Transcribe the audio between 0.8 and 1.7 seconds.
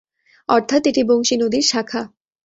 এটি বংশী নদীর